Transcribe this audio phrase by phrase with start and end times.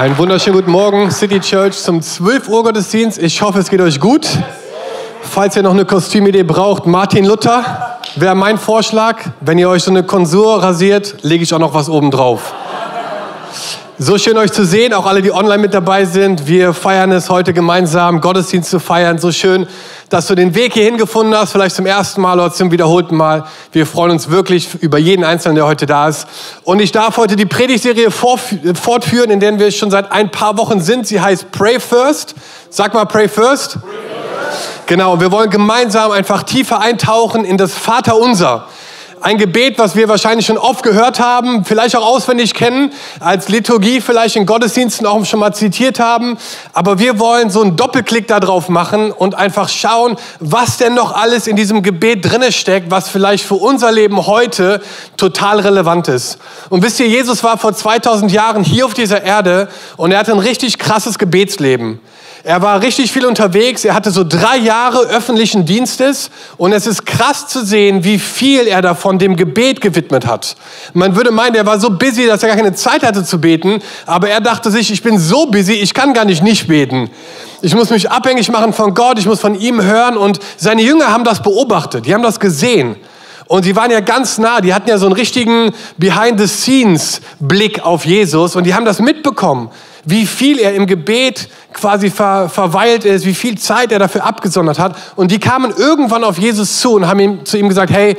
[0.00, 3.18] Einen wunderschönen guten Morgen, City Church zum 12 Uhr Gottesdienst.
[3.18, 4.26] Ich hoffe, es geht euch gut.
[5.20, 9.22] Falls ihr noch eine Kostümidee braucht, Martin Luther wäre mein Vorschlag.
[9.42, 12.54] Wenn ihr euch so eine Konsur rasiert, lege ich auch noch was oben drauf.
[14.02, 16.46] So schön euch zu sehen, auch alle, die online mit dabei sind.
[16.46, 19.18] Wir feiern es heute gemeinsam, Gottesdienst zu feiern.
[19.18, 19.66] So schön,
[20.08, 23.44] dass du den Weg hierhin gefunden hast, vielleicht zum ersten Mal oder zum wiederholten Mal.
[23.72, 26.26] Wir freuen uns wirklich über jeden Einzelnen, der heute da ist.
[26.64, 30.80] Und ich darf heute die Predigtserie fortführen, in der wir schon seit ein paar Wochen
[30.80, 31.06] sind.
[31.06, 32.34] Sie heißt Pray First.
[32.70, 33.72] Sag mal Pray First.
[33.72, 34.86] Pray first.
[34.86, 38.66] Genau, wir wollen gemeinsam einfach tiefer eintauchen in das Vaterunser.
[39.22, 44.00] Ein Gebet, was wir wahrscheinlich schon oft gehört haben, vielleicht auch auswendig kennen, als Liturgie
[44.00, 46.38] vielleicht in Gottesdiensten auch schon mal zitiert haben.
[46.72, 51.12] Aber wir wollen so einen Doppelklick da drauf machen und einfach schauen, was denn noch
[51.12, 54.80] alles in diesem Gebet drinne steckt, was vielleicht für unser Leben heute
[55.18, 56.38] total relevant ist.
[56.70, 59.68] Und wisst ihr, Jesus war vor 2000 Jahren hier auf dieser Erde
[59.98, 62.00] und er hatte ein richtig krasses Gebetsleben.
[62.42, 63.84] Er war richtig viel unterwegs.
[63.84, 66.30] Er hatte so drei Jahre öffentlichen Dienstes.
[66.56, 70.56] Und es ist krass zu sehen, wie viel er davon dem Gebet gewidmet hat.
[70.94, 73.82] Man würde meinen, er war so busy, dass er gar keine Zeit hatte zu beten.
[74.06, 77.10] Aber er dachte sich, ich bin so busy, ich kann gar nicht nicht beten.
[77.60, 79.18] Ich muss mich abhängig machen von Gott.
[79.18, 80.16] Ich muss von ihm hören.
[80.16, 82.06] Und seine Jünger haben das beobachtet.
[82.06, 82.96] Die haben das gesehen.
[83.48, 88.54] Und sie waren ja ganz nah, die hatten ja so einen richtigen Behind-the-Scenes-Blick auf Jesus
[88.54, 89.70] und die haben das mitbekommen
[90.04, 94.78] wie viel er im Gebet quasi ver, verweilt ist, wie viel Zeit er dafür abgesondert
[94.78, 94.96] hat.
[95.16, 98.16] Und die kamen irgendwann auf Jesus zu und haben ihm, zu ihm gesagt, hey,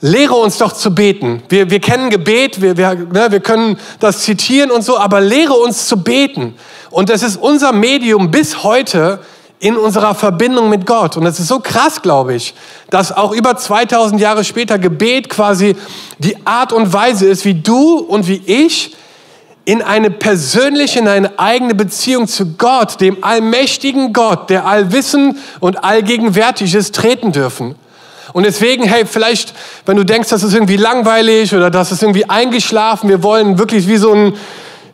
[0.00, 1.42] lehre uns doch zu beten.
[1.48, 5.54] Wir, wir kennen Gebet, wir, wir, ne, wir können das zitieren und so, aber lehre
[5.54, 6.54] uns zu beten.
[6.90, 9.20] Und das ist unser Medium bis heute
[9.60, 11.16] in unserer Verbindung mit Gott.
[11.16, 12.54] Und es ist so krass, glaube ich,
[12.90, 15.74] dass auch über 2000 Jahre später Gebet quasi
[16.18, 18.94] die Art und Weise ist, wie du und wie ich
[19.68, 25.84] in eine persönliche, in eine eigene Beziehung zu Gott, dem allmächtigen Gott, der allwissend und
[25.84, 27.74] allgegenwärtig ist, treten dürfen.
[28.32, 29.52] Und deswegen, hey, vielleicht,
[29.84, 33.86] wenn du denkst, das ist irgendwie langweilig oder das ist irgendwie eingeschlafen, wir wollen wirklich
[33.88, 34.32] wie so ein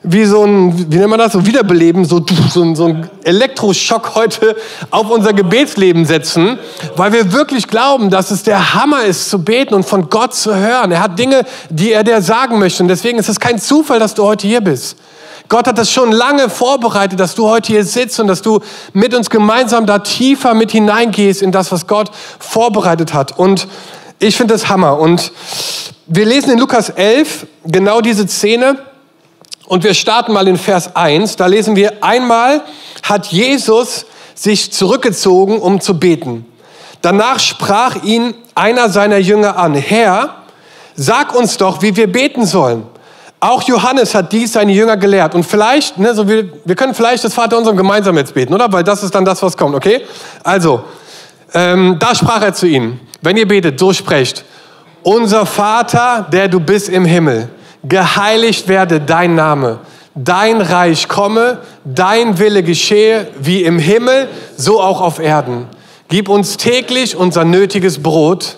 [0.07, 4.15] wie so ein, wie nennt man das, so Wiederbeleben, so, so, ein, so ein Elektroschock
[4.15, 4.55] heute
[4.91, 6.59] auf unser Gebetsleben setzen,
[6.95, 10.55] weil wir wirklich glauben, dass es der Hammer ist, zu beten und von Gott zu
[10.55, 10.93] hören.
[10.93, 12.83] Er hat Dinge, die er dir sagen möchte.
[12.83, 14.97] Und deswegen ist es kein Zufall, dass du heute hier bist.
[15.49, 18.61] Gott hat das schon lange vorbereitet, dass du heute hier sitzt und dass du
[18.93, 23.39] mit uns gemeinsam da tiefer mit hineingehst in das, was Gott vorbereitet hat.
[23.39, 23.69] Und
[24.19, 24.99] ich finde das Hammer.
[24.99, 25.33] Und
[26.07, 28.79] wir lesen in Lukas 11 genau diese Szene.
[29.67, 31.37] Und wir starten mal in Vers 1.
[31.37, 32.63] Da lesen wir, einmal
[33.03, 36.47] hat Jesus sich zurückgezogen, um zu beten.
[37.01, 40.37] Danach sprach ihn einer seiner Jünger an, Herr,
[40.97, 42.85] sag uns doch, wie wir beten sollen.
[43.41, 45.35] Auch Johannes hat dies seine Jünger gelehrt.
[45.35, 48.73] Und vielleicht, ne, so wir, wir können vielleicht das Vater unserem gemeinsam jetzt beten, oder?
[48.73, 50.03] Weil das ist dann das, was kommt, okay?
[50.43, 50.85] Also,
[51.53, 54.45] ähm, da sprach er zu ihnen, wenn ihr betet, so sprecht,
[55.03, 57.51] unser Vater, der du bist im Himmel
[57.85, 59.81] geheiligt werde dein Name,
[60.15, 65.67] dein Reich komme, dein Wille geschehe, wie im Himmel, so auch auf Erden.
[66.09, 68.57] Gib uns täglich unser nötiges Brot.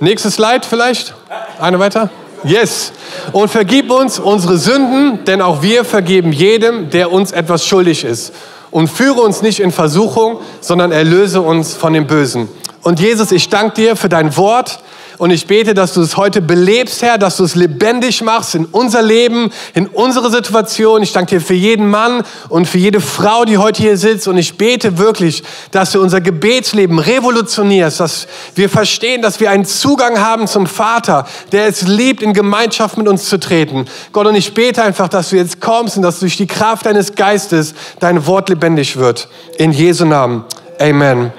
[0.00, 1.14] Nächstes Slide vielleicht?
[1.60, 2.10] Eine weiter?
[2.42, 2.92] Yes.
[3.32, 8.34] Und vergib uns unsere Sünden, denn auch wir vergeben jedem, der uns etwas schuldig ist.
[8.70, 12.48] Und führe uns nicht in Versuchung, sondern erlöse uns von dem Bösen.
[12.84, 14.78] Und Jesus, ich danke dir für dein Wort.
[15.16, 18.66] Und ich bete, dass du es heute belebst, Herr, dass du es lebendig machst in
[18.66, 21.02] unser Leben, in unsere Situation.
[21.02, 24.28] Ich danke dir für jeden Mann und für jede Frau, die heute hier sitzt.
[24.28, 29.64] Und ich bete wirklich, dass du unser Gebetsleben revolutionierst, dass wir verstehen, dass wir einen
[29.64, 33.86] Zugang haben zum Vater, der es liebt, in Gemeinschaft mit uns zu treten.
[34.12, 37.14] Gott, und ich bete einfach, dass du jetzt kommst und dass durch die Kraft deines
[37.14, 39.28] Geistes dein Wort lebendig wird.
[39.56, 40.44] In Jesu Namen.
[40.78, 41.30] Amen.
[41.30, 41.32] Amen.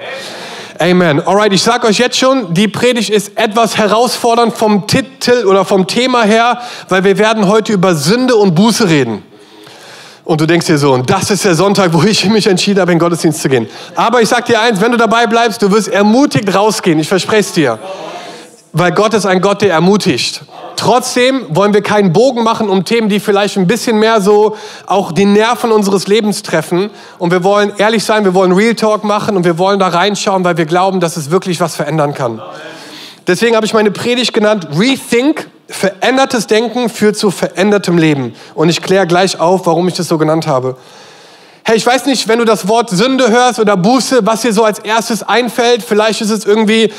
[0.78, 5.86] Alright, ich sage euch jetzt schon, die Predigt ist etwas herausfordernd vom Titel oder vom
[5.86, 9.22] Thema her, weil wir werden heute über Sünde und Buße reden.
[10.24, 12.92] Und du denkst dir so, und das ist der Sonntag, wo ich mich entschieden habe,
[12.92, 13.68] in Gottesdienst zu gehen.
[13.94, 16.98] Aber ich sag dir eins, wenn du dabei bleibst, du wirst ermutigt rausgehen.
[16.98, 17.78] Ich verspreche es dir.
[18.72, 20.42] Weil Gott ist ein Gott, der ermutigt.
[20.76, 24.56] Trotzdem wollen wir keinen Bogen machen um Themen, die vielleicht ein bisschen mehr so
[24.86, 26.90] auch die Nerven unseres Lebens treffen.
[27.18, 30.44] Und wir wollen ehrlich sein, wir wollen Real Talk machen und wir wollen da reinschauen,
[30.44, 32.40] weil wir glauben, dass es wirklich was verändern kann.
[33.26, 35.48] Deswegen habe ich meine Predigt genannt Rethink.
[35.68, 38.34] Verändertes Denken führt zu verändertem Leben.
[38.54, 40.76] Und ich kläre gleich auf, warum ich das so genannt habe.
[41.64, 44.62] Hey, ich weiß nicht, wenn du das Wort Sünde hörst oder Buße, was dir so
[44.62, 45.82] als erstes einfällt.
[45.82, 46.92] Vielleicht ist es irgendwie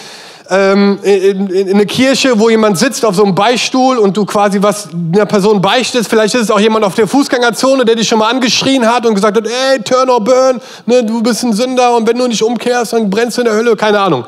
[0.50, 4.26] ähm, in, in, in eine Kirche, wo jemand sitzt auf so einem Beistuhl und du
[4.26, 6.10] quasi was einer Person beichtest.
[6.10, 9.16] Vielleicht ist es auch jemand auf der Fußgängerzone, der dich schon mal angeschrien hat und
[9.16, 12.44] gesagt hat, ey, turn or burn, ne, du bist ein Sünder und wenn du nicht
[12.44, 13.76] umkehrst, dann brennst du in der Hölle.
[13.76, 14.26] Keine Ahnung.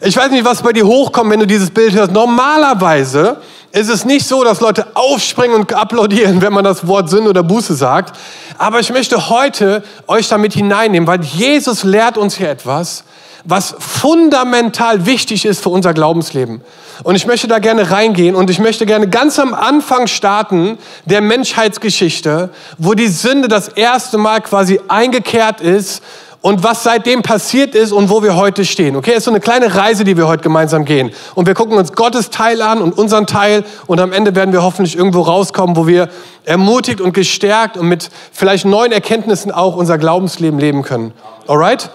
[0.00, 2.12] Ich weiß nicht, was bei dir hochkommt, wenn du dieses Bild hörst.
[2.12, 3.38] Normalerweise
[3.72, 7.42] ist es nicht so, dass Leute aufspringen und applaudieren, wenn man das Wort Sünde oder
[7.42, 8.16] Buße sagt.
[8.56, 13.04] Aber ich möchte heute euch damit hineinnehmen, weil Jesus lehrt uns hier etwas,
[13.44, 16.60] was fundamental wichtig ist für unser Glaubensleben.
[17.04, 21.20] Und ich möchte da gerne reingehen und ich möchte gerne ganz am Anfang starten der
[21.20, 26.02] Menschheitsgeschichte, wo die Sünde das erste Mal quasi eingekehrt ist
[26.40, 28.96] und was seitdem passiert ist und wo wir heute stehen.
[28.96, 31.10] Okay, es ist so eine kleine Reise, die wir heute gemeinsam gehen.
[31.34, 34.62] Und wir gucken uns Gottes Teil an und unseren Teil und am Ende werden wir
[34.62, 36.08] hoffentlich irgendwo rauskommen, wo wir
[36.44, 41.12] ermutigt und gestärkt und mit vielleicht neuen Erkenntnissen auch unser Glaubensleben leben können.
[41.46, 41.90] Alright?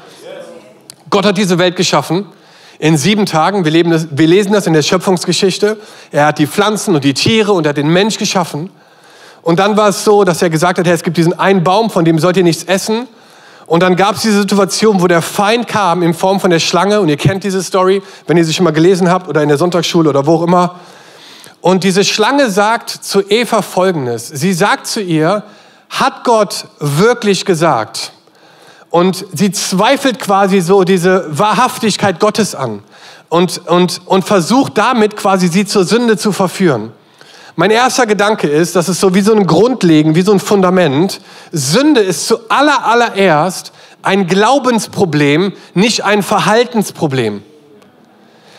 [1.13, 2.25] Gott hat diese Welt geschaffen
[2.80, 3.65] in sieben Tagen.
[3.65, 5.77] Wir, das, wir lesen das in der Schöpfungsgeschichte.
[6.12, 8.71] Er hat die Pflanzen und die Tiere und er hat den Mensch geschaffen.
[9.44, 11.92] Und dann war es so, dass er gesagt hat, hey, es gibt diesen einen Baum,
[11.92, 13.07] von dem sollt ihr nichts essen.
[13.68, 17.00] Und dann gab es diese Situation, wo der Feind kam in Form von der Schlange.
[17.00, 19.59] Und ihr kennt diese Story, wenn ihr sie schon mal gelesen habt oder in der
[19.59, 20.80] Sonntagsschule oder wo auch immer.
[21.62, 24.30] Und diese Schlange sagt zu Eva Folgendes.
[24.30, 25.44] Sie sagt zu ihr,
[25.92, 28.12] hat Gott wirklich gesagt?
[28.94, 32.84] Und sie zweifelt quasi so diese Wahrhaftigkeit Gottes an
[33.28, 36.92] und, und, und versucht damit quasi sie zur Sünde zu verführen.
[37.56, 41.22] Mein erster Gedanke ist, das ist so wie so ein Grundlegen, wie so ein Fundament.
[41.51, 43.72] Sünde ist zu aller, allererst
[44.04, 47.42] ein Glaubensproblem, nicht ein Verhaltensproblem.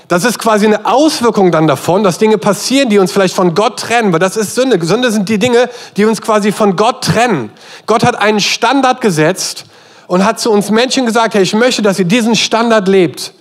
[0.08, 3.78] Das ist quasi eine Auswirkung dann davon, dass Dinge passieren, die uns vielleicht von Gott
[3.78, 4.84] trennen, weil das ist Sünde.
[4.84, 7.52] Sünde sind die Dinge, die uns quasi von Gott trennen.
[7.86, 9.66] Gott hat einen Standard gesetzt
[10.06, 13.32] und hat zu uns Menschen gesagt, hey, ich möchte, dass ihr diesen Standard lebt.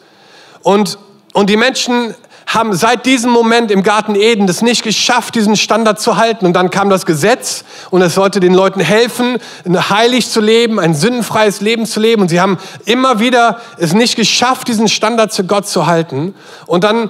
[0.62, 0.98] Und,
[1.34, 2.14] und die Menschen
[2.46, 6.46] haben seit diesem Moment im Garten Eden das nicht geschafft, diesen Standard zu halten.
[6.46, 9.38] Und dann kam das Gesetz und es sollte den Leuten helfen,
[9.68, 12.22] heilig zu leben, ein sündenfreies Leben zu leben.
[12.22, 16.36] Und sie haben immer wieder es nicht geschafft, diesen Standard zu Gott zu halten.
[16.66, 17.10] Und dann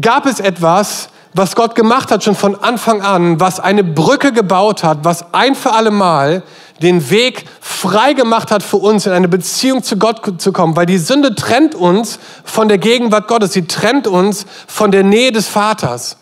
[0.00, 4.84] gab es etwas, was Gott gemacht hat schon von Anfang an, was eine Brücke gebaut
[4.84, 6.42] hat, was ein für alle Mal
[6.82, 10.76] den Weg frei gemacht hat für uns, in eine Beziehung zu Gott zu kommen.
[10.76, 13.52] Weil die Sünde trennt uns von der Gegenwart Gottes.
[13.52, 16.16] Sie trennt uns von der Nähe des Vaters.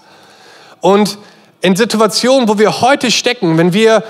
[0.80, 1.18] Und
[1.60, 4.04] in Situationen, wo wir heute stecken, wenn wir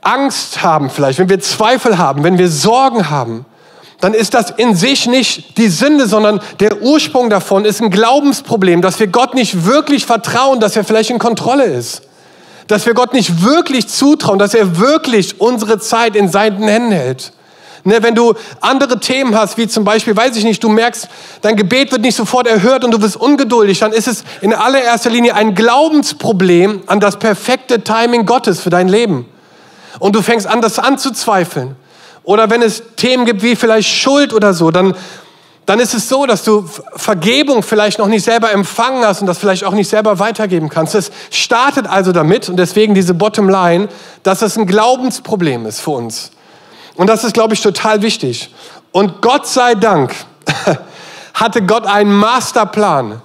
[0.00, 3.44] Angst haben vielleicht, wenn wir Zweifel haben, wenn wir Sorgen haben,
[4.00, 8.80] dann ist das in sich nicht die Sünde, sondern der Ursprung davon ist ein Glaubensproblem,
[8.80, 12.02] dass wir Gott nicht wirklich vertrauen, dass er vielleicht in Kontrolle ist
[12.70, 17.32] dass wir Gott nicht wirklich zutrauen, dass er wirklich unsere Zeit in seinen Händen hält.
[17.82, 21.08] Ne, wenn du andere Themen hast, wie zum Beispiel, weiß ich nicht, du merkst,
[21.40, 25.08] dein Gebet wird nicht sofort erhört und du bist ungeduldig, dann ist es in allererster
[25.08, 29.26] Linie ein Glaubensproblem an das perfekte Timing Gottes für dein Leben.
[29.98, 31.74] Und du fängst an, das anzuzweifeln.
[32.22, 34.94] Oder wenn es Themen gibt wie vielleicht Schuld oder so, dann
[35.70, 39.38] dann ist es so, dass du Vergebung vielleicht noch nicht selber empfangen hast und das
[39.38, 40.96] vielleicht auch nicht selber weitergeben kannst.
[40.96, 43.88] Es startet also damit und deswegen diese Bottom Line,
[44.24, 46.32] dass es ein Glaubensproblem ist für uns.
[46.96, 48.52] Und das ist, glaube ich, total wichtig.
[48.90, 50.12] Und Gott sei Dank
[51.34, 53.22] hatte Gott einen Masterplan,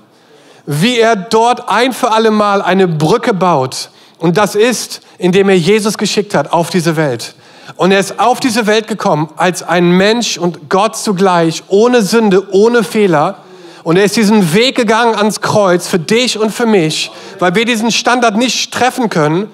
[0.67, 3.89] wie er dort ein für alle Mal eine Brücke baut.
[4.19, 7.33] Und das ist, indem er Jesus geschickt hat auf diese Welt.
[7.75, 12.47] Und er ist auf diese Welt gekommen als ein Mensch und Gott zugleich, ohne Sünde,
[12.51, 13.39] ohne Fehler.
[13.83, 17.65] Und er ist diesen Weg gegangen ans Kreuz für dich und für mich, weil wir
[17.65, 19.49] diesen Standard nicht treffen können.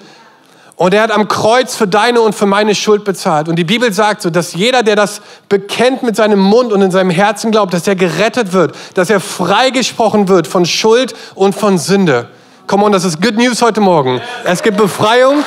[0.76, 3.48] Und er hat am Kreuz für deine und für meine Schuld bezahlt.
[3.48, 6.90] Und die Bibel sagt so, dass jeder, der das bekennt mit seinem Mund und in
[6.90, 11.78] seinem Herzen glaubt, dass er gerettet wird, dass er freigesprochen wird von Schuld und von
[11.78, 12.28] Sünde.
[12.66, 14.20] Come on, das ist Good News heute Morgen.
[14.44, 15.44] Es gibt Befreiung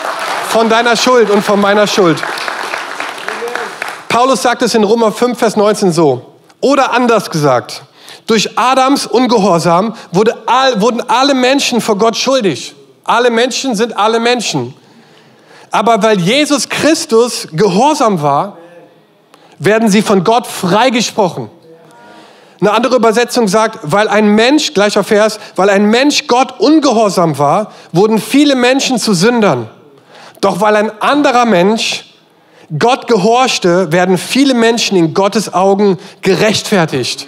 [0.50, 2.22] von deiner Schuld und von meiner Schuld.
[4.16, 6.36] Paulus sagt es in Römer 5, Vers 19 so.
[6.62, 7.84] Oder anders gesagt,
[8.26, 12.74] durch Adams Ungehorsam wurde all, wurden alle Menschen vor Gott schuldig.
[13.04, 14.74] Alle Menschen sind alle Menschen.
[15.70, 18.58] Aber weil Jesus Christus gehorsam war,
[19.60, 21.50] werden sie von Gott freigesprochen.
[22.62, 27.74] Eine andere Übersetzung sagt, weil ein Mensch, gleicher Vers, weil ein Mensch Gott ungehorsam war,
[27.92, 29.70] wurden viele Menschen zu Sündern.
[30.40, 32.15] Doch weil ein anderer Mensch
[32.80, 37.28] Gott gehorchte, werden viele Menschen in Gottes Augen gerechtfertigt.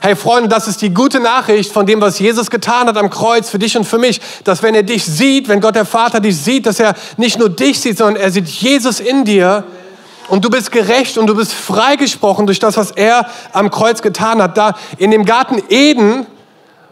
[0.00, 3.50] Hey Freunde, das ist die gute Nachricht von dem, was Jesus getan hat am Kreuz
[3.50, 6.38] für dich und für mich, dass wenn er dich sieht, wenn Gott der Vater dich
[6.38, 9.64] sieht, dass er nicht nur dich sieht, sondern er sieht Jesus in dir
[10.28, 14.40] und du bist gerecht und du bist freigesprochen durch das, was er am Kreuz getan
[14.40, 14.56] hat.
[14.56, 16.24] Da in dem Garten Eden,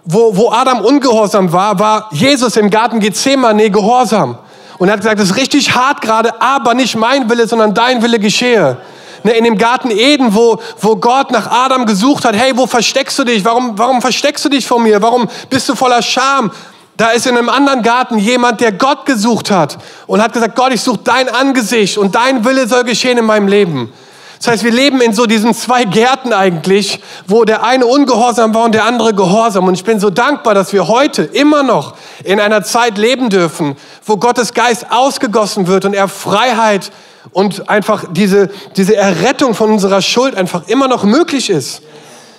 [0.04, 4.36] wo, wo Adam ungehorsam war, war Jesus im Garten Gethsemane gehorsam.
[4.78, 8.18] Und hat gesagt, das ist richtig hart gerade, aber nicht mein Wille, sondern dein Wille
[8.18, 8.76] geschehe.
[9.24, 13.18] Ne, in dem Garten Eden, wo, wo Gott nach Adam gesucht hat, hey, wo versteckst
[13.18, 13.44] du dich?
[13.44, 15.02] Warum, warum versteckst du dich vor mir?
[15.02, 16.52] Warum bist du voller Scham?
[16.96, 20.72] Da ist in einem anderen Garten jemand, der Gott gesucht hat und hat gesagt, Gott,
[20.72, 23.92] ich suche dein Angesicht und dein Wille soll geschehen in meinem Leben.
[24.38, 28.64] Das heißt, wir leben in so diesen zwei Gärten eigentlich, wo der eine ungehorsam war
[28.64, 29.66] und der andere gehorsam.
[29.66, 33.76] Und ich bin so dankbar, dass wir heute immer noch in einer Zeit leben dürfen,
[34.04, 36.92] wo Gottes Geist ausgegossen wird und er Freiheit
[37.32, 41.82] und einfach diese, diese Errettung von unserer Schuld einfach immer noch möglich ist.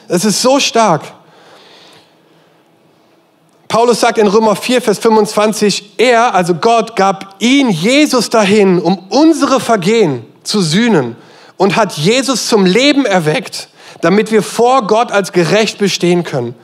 [0.07, 1.01] Es ist so stark.
[3.67, 8.97] Paulus sagt in Römer 4, Vers 25, er, also Gott, gab ihn, Jesus, dahin, um
[9.09, 11.15] unsere Vergehen zu sühnen
[11.59, 13.67] und hat Jesus zum Leben erweckt,
[13.99, 16.55] damit wir vor Gott als gerecht bestehen können.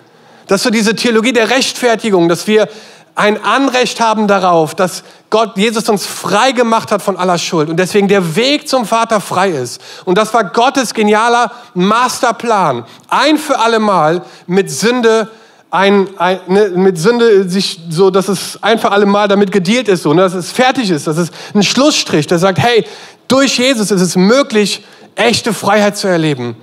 [0.47, 2.69] Das ist so diese Theologie der Rechtfertigung, dass wir
[3.13, 7.75] ein Anrecht haben darauf, dass Gott, Jesus uns frei gemacht hat von aller Schuld und
[7.75, 9.81] deswegen der Weg zum Vater frei ist.
[10.05, 12.85] Und das war Gottes genialer Masterplan.
[13.09, 15.29] Ein für alle Mal mit Sünde,
[15.71, 19.89] ein, ein, ne, mit Sünde sich so, dass es ein für alle Mal damit gedealt
[19.89, 22.85] ist, so, ne, dass es fertig ist, dass es ein Schlussstrich, der sagt, hey,
[23.27, 24.83] durch Jesus ist es möglich,
[25.15, 26.55] echte Freiheit zu erleben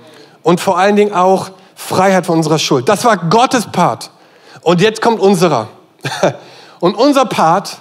[0.43, 2.87] und vor allen Dingen auch Freiheit von unserer Schuld.
[2.87, 4.11] Das war Gottes Part.
[4.61, 5.67] Und jetzt kommt unserer.
[6.79, 7.77] Und unser Part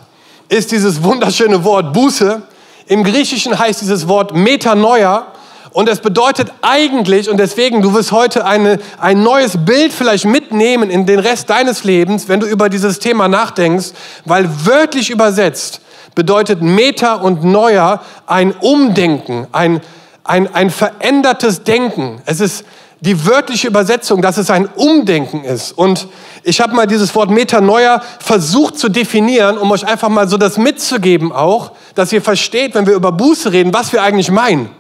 [0.49, 2.41] ist dieses wunderschöne Wort Buße.
[2.87, 5.27] Im Griechischen heißt dieses Wort Metanoia.
[5.73, 10.91] Und es bedeutet eigentlich, und deswegen, du wirst heute eine, ein neues Bild vielleicht mitnehmen
[10.91, 13.93] in den Rest deines Lebens, wenn du über dieses Thema nachdenkst,
[14.25, 15.81] weil wörtlich übersetzt
[16.15, 19.81] bedeutet Meta und Neuer ein Umdenken, ein,
[20.25, 22.21] ein, ein verändertes Denken.
[22.27, 22.65] Es ist
[23.01, 25.73] die wörtliche Übersetzung, dass es ein Umdenken ist.
[25.73, 26.07] Und
[26.45, 30.57] ich habe mal dieses Wort Metanoia versucht zu definieren, um euch einfach mal so das
[30.57, 34.71] mitzugeben auch, dass ihr versteht, wenn wir über Buße reden, was wir eigentlich meinen.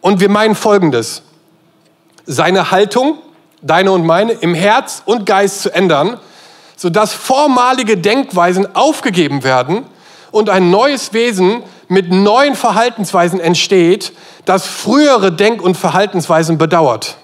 [0.00, 1.22] Und wir meinen Folgendes.
[2.24, 3.18] Seine Haltung,
[3.62, 6.18] deine und meine, im Herz und Geist zu ändern,
[6.76, 9.86] sodass vormalige Denkweisen aufgegeben werden
[10.36, 14.12] und ein neues Wesen mit neuen Verhaltensweisen entsteht,
[14.44, 17.16] das frühere Denk- und Verhaltensweisen bedauert.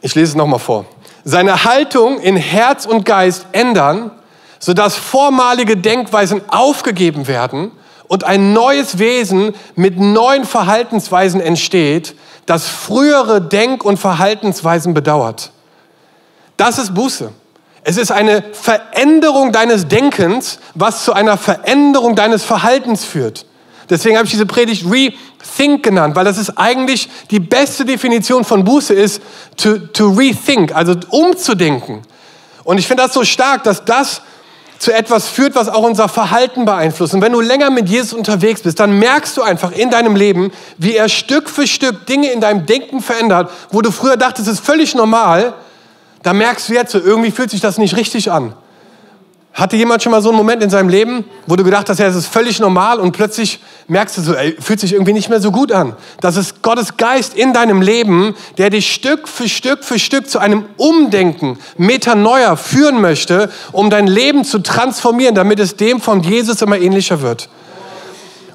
[0.00, 0.86] Ich lese es nochmal vor.
[1.24, 4.12] Seine Haltung in Herz und Geist ändern,
[4.60, 7.72] sodass vormalige Denkweisen aufgegeben werden
[8.06, 12.14] und ein neues Wesen mit neuen Verhaltensweisen entsteht,
[12.46, 15.50] das frühere Denk- und Verhaltensweisen bedauert.
[16.56, 17.32] Das ist Buße.
[17.88, 23.46] Es ist eine Veränderung deines Denkens, was zu einer Veränderung deines Verhaltens führt.
[23.88, 28.64] Deswegen habe ich diese Predigt Rethink genannt, weil das ist eigentlich die beste Definition von
[28.64, 29.22] Buße ist,
[29.56, 32.02] to, to rethink, also umzudenken.
[32.64, 34.20] Und ich finde das so stark, dass das
[34.80, 37.14] zu etwas führt, was auch unser Verhalten beeinflusst.
[37.14, 40.50] Und wenn du länger mit Jesus unterwegs bist, dann merkst du einfach in deinem Leben,
[40.76, 44.54] wie er Stück für Stück Dinge in deinem Denken verändert, wo du früher dachtest, es
[44.54, 45.54] ist völlig normal.
[46.26, 48.52] Da merkst du jetzt, irgendwie fühlt sich das nicht richtig an.
[49.52, 52.06] Hatte jemand schon mal so einen Moment in seinem Leben, wo du gedacht hast, ja,
[52.06, 55.40] das ist völlig normal und plötzlich merkst du so, ey, fühlt sich irgendwie nicht mehr
[55.40, 55.94] so gut an.
[56.20, 60.40] Das ist Gottes Geist in deinem Leben, der dich Stück für Stück für Stück zu
[60.40, 66.60] einem Umdenken, Metanoia führen möchte, um dein Leben zu transformieren, damit es dem von Jesus
[66.60, 67.48] immer ähnlicher wird.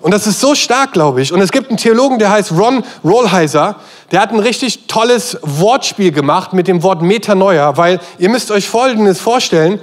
[0.01, 1.31] Und das ist so stark, glaube ich.
[1.31, 3.75] Und es gibt einen Theologen, der heißt Ron Rollheiser,
[4.12, 8.67] der hat ein richtig tolles Wortspiel gemacht mit dem Wort Metanoia, weil ihr müsst euch
[8.67, 9.79] Folgendes vorstellen,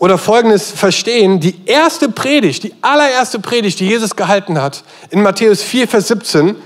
[0.00, 1.40] oder Folgendes verstehen.
[1.40, 6.56] Die erste Predigt, die allererste Predigt, die Jesus gehalten hat, in Matthäus 4, Vers 17,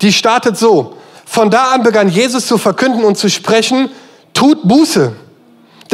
[0.00, 0.96] die startet so.
[1.24, 3.90] Von da an begann Jesus zu verkünden und zu sprechen,
[4.34, 5.12] tut Buße,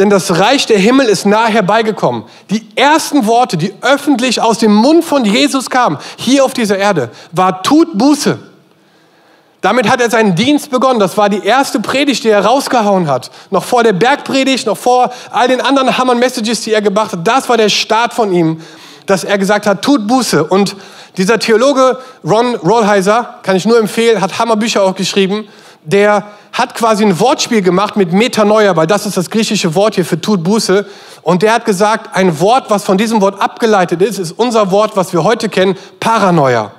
[0.01, 2.23] denn das Reich der Himmel ist nahe herbeigekommen.
[2.49, 7.11] Die ersten Worte, die öffentlich aus dem Mund von Jesus kamen, hier auf dieser Erde,
[7.33, 8.39] war tut Buße.
[9.61, 10.99] Damit hat er seinen Dienst begonnen.
[10.99, 13.29] Das war die erste Predigt, die er rausgehauen hat.
[13.51, 17.27] Noch vor der Bergpredigt, noch vor all den anderen Hammer-Messages, die er gebracht hat.
[17.27, 18.59] Das war der Start von ihm,
[19.05, 20.43] dass er gesagt hat, tut Buße.
[20.43, 20.75] Und
[21.17, 25.47] dieser Theologe Ron Rollheiser, kann ich nur empfehlen, hat Hammerbücher auch geschrieben.
[25.83, 26.23] Der
[26.53, 30.19] hat quasi ein Wortspiel gemacht mit Metanoia, weil das ist das griechische Wort hier für
[30.19, 30.85] tut Buße.
[31.21, 34.95] Und der hat gesagt, ein Wort, was von diesem Wort abgeleitet ist, ist unser Wort,
[34.95, 36.71] was wir heute kennen, Paranoia.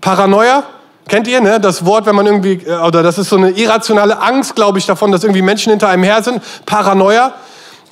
[0.00, 0.64] Paranoia,
[1.08, 1.60] kennt ihr, ne?
[1.60, 4.86] Das Wort, wenn man irgendwie, äh, oder das ist so eine irrationale Angst, glaube ich,
[4.86, 6.42] davon, dass irgendwie Menschen hinter einem her sind.
[6.66, 7.32] Paranoia.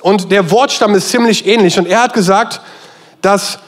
[0.01, 1.77] Und der Wortstamm ist ziemlich ähnlich.
[1.79, 2.59] Und er hat gesagt,
[3.21, 3.59] dass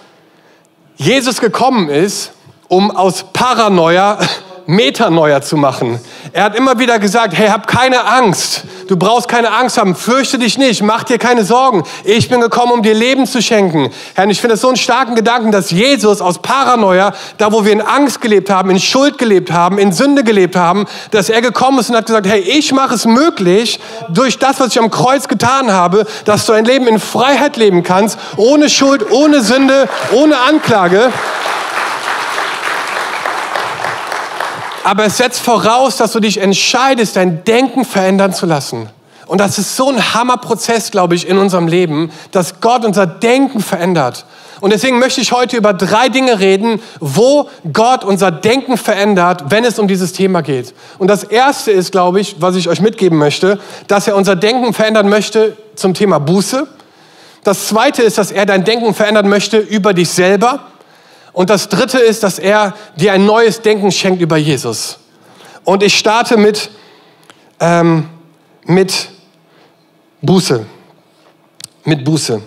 [0.98, 2.32] Jesus gekommen ist,
[2.68, 4.18] um aus Paranoia
[4.68, 6.00] Metanoia zu machen.
[6.34, 8.64] Er hat immer wieder gesagt, hey, hab keine Angst.
[8.88, 9.96] Du brauchst keine Angst haben.
[9.96, 10.82] Fürchte dich nicht.
[10.84, 11.84] Mach dir keine Sorgen.
[12.04, 13.92] Ich bin gekommen, um dir Leben zu schenken.
[14.16, 17.72] Herr, ich finde es so einen starken Gedanken, dass Jesus aus Paranoia, da wo wir
[17.72, 21.80] in Angst gelebt haben, in Schuld gelebt haben, in Sünde gelebt haben, dass er gekommen
[21.80, 23.80] ist und hat gesagt, hey, ich mache es möglich,
[24.10, 27.84] durch das, was ich am Kreuz getan habe, dass du ein Leben in Freiheit leben
[27.84, 31.12] kannst, ohne Schuld, ohne Sünde, ohne Anklage.
[34.86, 38.88] Aber es setzt voraus, dass du dich entscheidest, dein Denken verändern zu lassen.
[39.26, 43.62] Und das ist so ein Hammerprozess, glaube ich, in unserem Leben, dass Gott unser Denken
[43.62, 44.26] verändert.
[44.62, 49.66] Und deswegen möchte ich heute über drei Dinge reden, wo Gott unser Denken verändert, wenn
[49.66, 50.76] es um dieses Thema geht.
[51.00, 54.72] Und das erste ist, glaube ich, was ich euch mitgeben möchte, dass er unser Denken
[54.72, 56.68] verändern möchte zum Thema Buße.
[57.44, 60.60] Das zweite ist, dass er dein Denken verändern möchte über dich selber.
[61.36, 65.00] Und das Dritte ist, dass er dir ein neues Denken schenkt über Jesus.
[65.66, 66.70] Und ich starte mit,
[67.60, 68.10] ähm,
[68.64, 69.10] mit
[70.22, 70.66] Buße.
[71.84, 72.42] Mit Buße.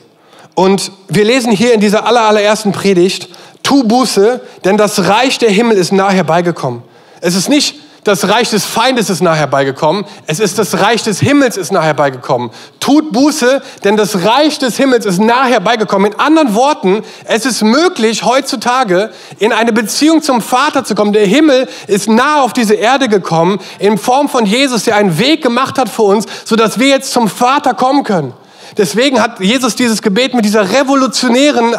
[0.54, 3.28] Und wir lesen hier in dieser allerersten Predigt,
[3.62, 6.82] tu Buße, denn das Reich der Himmel ist nahe herbeigekommen.
[7.20, 7.74] Es ist nicht
[8.08, 10.04] das Reich des Feindes ist nachher beigekommen.
[10.26, 12.50] Es ist das Reich des Himmels ist nachher beigekommen.
[12.80, 16.12] Tut Buße, denn das Reich des Himmels ist nachher beigekommen.
[16.12, 21.12] In anderen Worten, es ist möglich, heutzutage in eine Beziehung zum Vater zu kommen.
[21.12, 25.42] Der Himmel ist nah auf diese Erde gekommen, in Form von Jesus, der einen Weg
[25.42, 28.32] gemacht hat für uns, sodass wir jetzt zum Vater kommen können.
[28.78, 31.76] Deswegen hat Jesus dieses Gebet mit dieser revolutionären äh,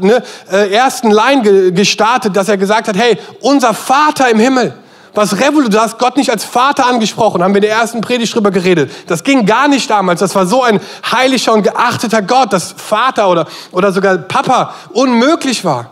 [0.00, 4.74] ne, äh, ersten Line ge gestartet, dass er gesagt hat, hey, unser Vater im Himmel
[5.14, 8.34] was revolutionär, du hast Gott nicht als Vater angesprochen, haben wir in der ersten Predigt
[8.34, 8.90] drüber geredet.
[9.06, 10.20] Das ging gar nicht damals.
[10.20, 15.64] Das war so ein heiliger und geachteter Gott, dass Vater oder, oder sogar Papa unmöglich
[15.64, 15.90] war.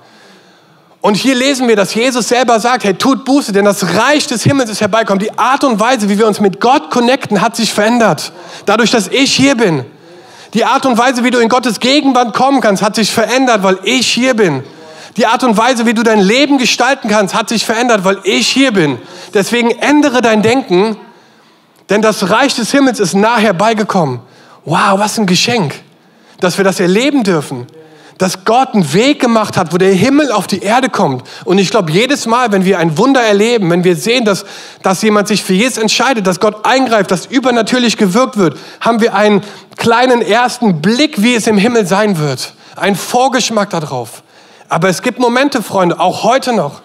[1.02, 4.42] Und hier lesen wir, dass Jesus selber sagt, hey, tut Buße, denn das Reich des
[4.42, 5.18] Himmels ist herbeikommen.
[5.18, 8.32] Die Art und Weise, wie wir uns mit Gott connecten, hat sich verändert.
[8.66, 9.84] Dadurch, dass ich hier bin.
[10.52, 13.78] Die Art und Weise, wie du in Gottes Gegenwart kommen kannst, hat sich verändert, weil
[13.82, 14.62] ich hier bin.
[15.16, 18.48] Die Art und Weise, wie du dein Leben gestalten kannst, hat sich verändert, weil ich
[18.48, 18.98] hier bin.
[19.34, 20.96] Deswegen ändere dein Denken,
[21.88, 24.20] denn das Reich des Himmels ist nah herbeigekommen.
[24.64, 25.74] Wow, was ein Geschenk,
[26.38, 27.66] dass wir das erleben dürfen.
[28.18, 31.26] Dass Gott einen Weg gemacht hat, wo der Himmel auf die Erde kommt.
[31.44, 34.44] Und ich glaube, jedes Mal, wenn wir ein Wunder erleben, wenn wir sehen, dass,
[34.82, 39.14] dass jemand sich für Jesus entscheidet, dass Gott eingreift, dass übernatürlich gewirkt wird, haben wir
[39.14, 39.42] einen
[39.76, 42.52] kleinen ersten Blick, wie es im Himmel sein wird.
[42.76, 44.22] Ein Vorgeschmack darauf.
[44.70, 46.80] Aber es gibt Momente, Freunde, auch heute noch,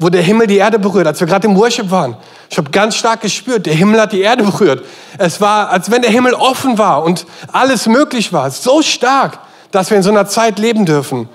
[0.00, 2.16] wo der Himmel die Erde berührt, als wir gerade im Worship waren.
[2.50, 4.84] Ich habe ganz stark gespürt, der Himmel hat die Erde berührt.
[5.16, 8.50] Es war, als wenn der Himmel offen war und alles möglich war.
[8.50, 9.38] So stark,
[9.70, 11.28] dass wir in so einer Zeit leben dürfen.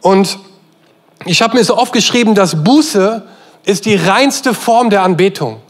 [0.00, 0.38] Und
[1.24, 3.26] ich habe mir so oft geschrieben, dass Buße
[3.64, 5.60] ist die reinste Form der Anbetung.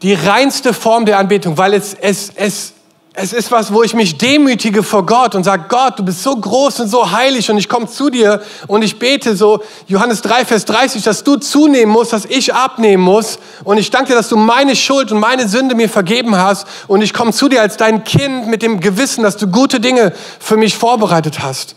[0.00, 2.72] Die reinste Form der Anbetung, weil es, es, es,
[3.14, 6.34] es ist was, wo ich mich demütige vor Gott und sage, Gott, du bist so
[6.34, 10.46] groß und so heilig und ich komme zu dir und ich bete so, Johannes 3,
[10.46, 14.30] Vers 30, dass du zunehmen musst, dass ich abnehmen muss und ich danke dir, dass
[14.30, 17.76] du meine Schuld und meine Sünde mir vergeben hast und ich komme zu dir als
[17.76, 21.76] dein Kind mit dem Gewissen, dass du gute Dinge für mich vorbereitet hast.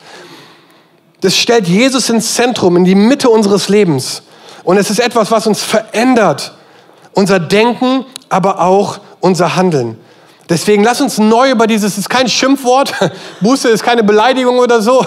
[1.19, 4.21] Das stellt Jesus ins Zentrum, in die Mitte unseres Lebens
[4.63, 6.53] und es ist etwas, was uns verändert,
[7.11, 9.97] unser Denken, aber auch unser Handeln.
[10.47, 12.93] Deswegen lass uns neu über dieses, es ist kein Schimpfwort,
[13.41, 15.05] Buße ist keine Beleidigung oder so.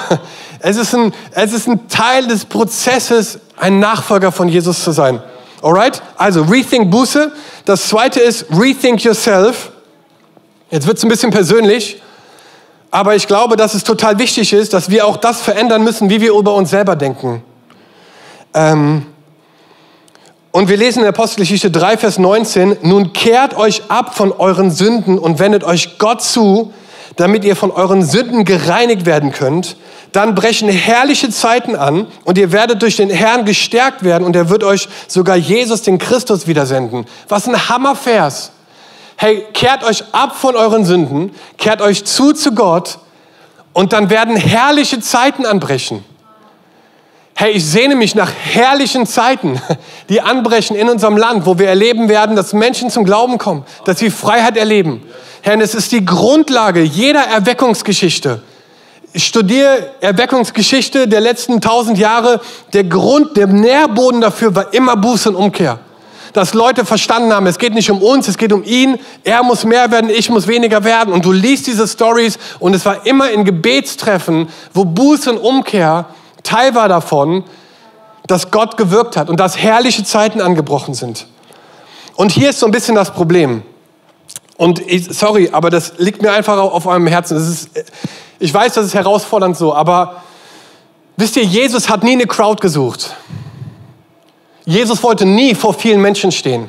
[0.60, 5.22] Es ist, ein, es ist ein Teil des Prozesses, ein Nachfolger von Jesus zu sein.
[5.62, 6.02] Alright?
[6.16, 7.32] Also Rethink Buße.
[7.64, 9.70] Das zweite ist Rethink Yourself.
[10.70, 12.02] Jetzt wird es ein bisschen persönlich,
[12.90, 16.20] aber ich glaube, dass es total wichtig ist, dass wir auch das verändern müssen, wie
[16.20, 17.42] wir über uns selber denken.
[18.54, 19.06] Ähm,
[20.50, 25.18] und wir lesen in Apostelgeschichte 3, Vers 19, nun kehrt euch ab von euren Sünden
[25.18, 26.72] und wendet euch Gott zu,
[27.16, 29.76] damit ihr von euren Sünden gereinigt werden könnt.
[30.12, 34.48] Dann brechen herrliche Zeiten an und ihr werdet durch den Herrn gestärkt werden und er
[34.48, 37.04] wird euch sogar Jesus, den Christus, wiedersenden.
[37.28, 38.52] Was ein Hammervers.
[39.16, 42.98] Hey, kehrt euch ab von euren Sünden, kehrt euch zu zu Gott
[43.74, 46.04] und dann werden herrliche Zeiten anbrechen.
[47.40, 49.62] Hey, ich sehne mich nach herrlichen Zeiten,
[50.08, 54.00] die anbrechen in unserem Land, wo wir erleben werden, dass Menschen zum Glauben kommen, dass
[54.00, 55.04] sie Freiheit erleben.
[55.42, 58.42] Herr, es ist die Grundlage jeder Erweckungsgeschichte.
[59.12, 62.40] Ich studiere Erweckungsgeschichte der letzten tausend Jahre.
[62.72, 65.78] Der Grund, der Nährboden dafür war immer Buße und Umkehr.
[66.32, 68.98] Dass Leute verstanden haben, es geht nicht um uns, es geht um ihn.
[69.22, 71.14] Er muss mehr werden, ich muss weniger werden.
[71.14, 76.06] Und du liest diese Stories und es war immer in Gebetstreffen, wo Buße und Umkehr
[76.42, 77.44] Teil war davon,
[78.26, 81.26] dass Gott gewirkt hat und dass herrliche Zeiten angebrochen sind.
[82.14, 83.62] Und hier ist so ein bisschen das Problem.
[84.56, 87.36] Und ich, sorry, aber das liegt mir einfach auf eurem Herzen.
[87.36, 87.70] Ist,
[88.38, 90.22] ich weiß, das ist herausfordernd so, aber
[91.16, 93.14] wisst ihr, Jesus hat nie eine Crowd gesucht.
[94.64, 96.68] Jesus wollte nie vor vielen Menschen stehen.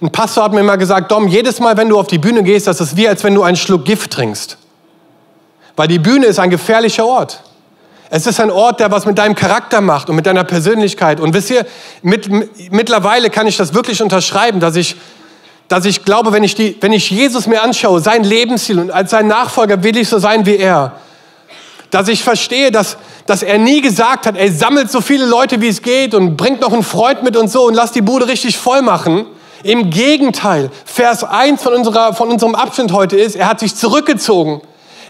[0.00, 2.66] Ein Pastor hat mir immer gesagt, Dom, jedes Mal, wenn du auf die Bühne gehst,
[2.66, 4.56] das ist wie, als wenn du einen Schluck Gift trinkst.
[5.76, 7.42] Weil die Bühne ist ein gefährlicher Ort.
[8.12, 11.20] Es ist ein Ort, der was mit deinem Charakter macht und mit deiner Persönlichkeit.
[11.20, 11.64] Und wisst ihr,
[12.02, 12.28] mit,
[12.72, 14.96] mittlerweile kann ich das wirklich unterschreiben, dass ich,
[15.68, 19.12] dass ich glaube, wenn ich, die, wenn ich Jesus mir anschaue, sein Lebensstil und als
[19.12, 20.94] sein Nachfolger will ich so sein wie er,
[21.90, 22.96] dass ich verstehe, dass,
[23.26, 26.62] dass er nie gesagt hat, ey, sammelt so viele Leute, wie es geht und bringt
[26.62, 29.24] noch einen Freund mit und so und lasst die Bude richtig voll machen.
[29.62, 34.62] Im Gegenteil, Vers 1 von, unserer, von unserem Abschnitt heute ist, er hat sich zurückgezogen.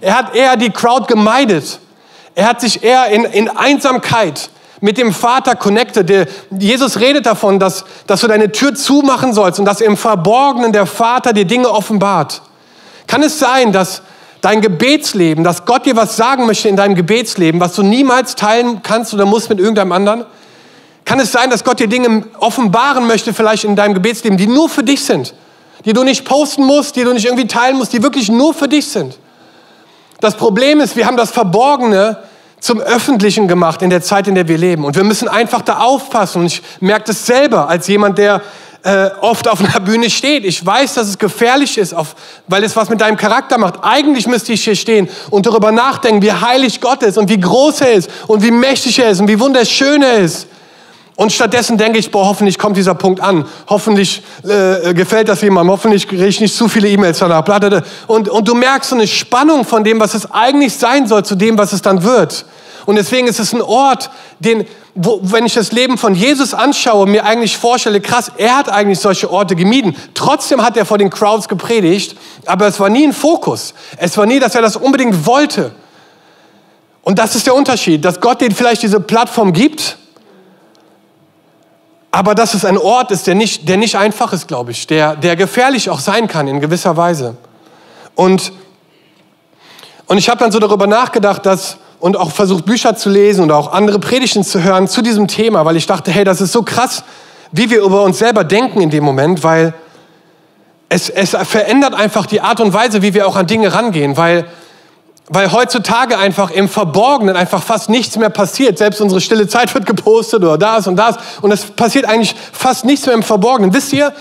[0.02, 1.78] Er hat eher die Crowd gemeidet.
[2.34, 6.28] Er hat sich eher in, in Einsamkeit mit dem Vater connected.
[6.50, 10.86] Jesus redet davon, dass, dass du deine Tür zumachen sollst und dass im Verborgenen der
[10.86, 12.42] Vater dir Dinge offenbart.
[13.06, 14.02] Kann es sein, dass
[14.40, 18.82] dein Gebetsleben, dass Gott dir was sagen möchte in deinem Gebetsleben, was du niemals teilen
[18.82, 20.24] kannst oder musst mit irgendeinem anderen?
[21.04, 24.68] Kann es sein, dass Gott dir Dinge offenbaren möchte, vielleicht in deinem Gebetsleben, die nur
[24.68, 25.34] für dich sind,
[25.84, 28.68] die du nicht posten musst, die du nicht irgendwie teilen musst, die wirklich nur für
[28.68, 29.18] dich sind?
[30.20, 32.18] Das Problem ist, wir haben das Verborgene
[32.60, 34.84] zum Öffentlichen gemacht in der Zeit, in der wir leben.
[34.84, 36.42] Und wir müssen einfach da aufpassen.
[36.42, 38.42] Und ich merke das selber als jemand, der
[38.82, 40.44] äh, oft auf einer Bühne steht.
[40.44, 42.14] Ich weiß, dass es gefährlich ist, auf,
[42.48, 43.82] weil es was mit deinem Charakter macht.
[43.82, 47.80] Eigentlich müsste ich hier stehen und darüber nachdenken, wie heilig Gott ist und wie groß
[47.82, 50.46] er ist und wie mächtig er ist und wie wunderschön er ist.
[51.20, 53.44] Und stattdessen denke ich, boah, hoffentlich kommt dieser Punkt an.
[53.68, 55.70] Hoffentlich äh, gefällt das jemandem.
[55.70, 57.44] Hoffentlich kriege ich nicht zu viele E-Mails danach.
[58.06, 61.34] Und, und du merkst so eine Spannung von dem, was es eigentlich sein soll, zu
[61.34, 62.46] dem, was es dann wird.
[62.86, 67.06] Und deswegen ist es ein Ort, den, wo, wenn ich das Leben von Jesus anschaue,
[67.06, 69.94] mir eigentlich vorstelle, krass, er hat eigentlich solche Orte gemieden.
[70.14, 73.74] Trotzdem hat er vor den Crowds gepredigt, aber es war nie ein Fokus.
[73.98, 75.72] Es war nie, dass er das unbedingt wollte.
[77.02, 79.98] Und das ist der Unterschied, dass Gott dir vielleicht diese Plattform gibt,
[82.12, 85.16] aber dass es ein Ort ist, der nicht, der nicht einfach ist, glaube ich, der,
[85.16, 87.36] der gefährlich auch sein kann in gewisser Weise.
[88.16, 88.52] Und,
[90.06, 93.52] und ich habe dann so darüber nachgedacht, dass, und auch versucht, Bücher zu lesen und
[93.52, 96.62] auch andere Predigten zu hören zu diesem Thema, weil ich dachte, hey, das ist so
[96.62, 97.04] krass,
[97.52, 99.72] wie wir über uns selber denken in dem Moment, weil
[100.88, 104.46] es, es verändert einfach die Art und Weise, wie wir auch an Dinge rangehen, weil
[105.32, 108.78] weil heutzutage einfach im Verborgenen einfach fast nichts mehr passiert.
[108.78, 111.16] Selbst unsere stille Zeit wird gepostet oder das und das.
[111.40, 113.72] Und es passiert eigentlich fast nichts mehr im Verborgenen.
[113.72, 114.12] Wisst ihr,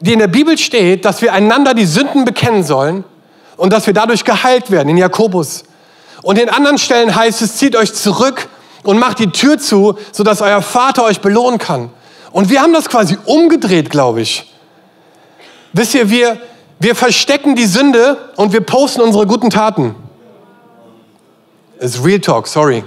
[0.00, 3.04] die in der Bibel steht, dass wir einander die Sünden bekennen sollen
[3.58, 5.64] und dass wir dadurch geheilt werden, in Jakobus.
[6.22, 8.48] Und in anderen Stellen heißt es, zieht euch zurück
[8.84, 11.90] und macht die Tür zu, sodass euer Vater euch belohnen kann.
[12.32, 14.50] Und wir haben das quasi umgedreht, glaube ich.
[15.74, 16.38] Wisst ihr, wir,
[16.80, 19.94] wir verstecken die Sünde und wir posten unsere guten Taten.
[21.78, 22.84] Ist Real Talk, sorry.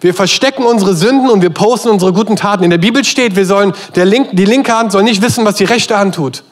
[0.00, 2.64] Wir verstecken unsere Sünden und wir posten unsere guten Taten.
[2.64, 5.56] In der Bibel steht, wir sollen, der Link, die linke Hand soll nicht wissen, was
[5.56, 6.42] die rechte Hand tut.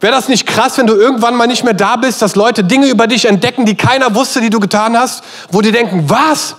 [0.00, 2.88] Wäre das nicht krass, wenn du irgendwann mal nicht mehr da bist, dass Leute Dinge
[2.88, 6.54] über dich entdecken, die keiner wusste, die du getan hast, wo die denken, was?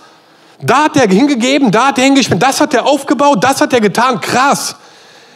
[0.61, 3.79] Da hat der hingegeben, da hat der hingespielt, das hat der aufgebaut, das hat der
[3.79, 4.75] getan, krass.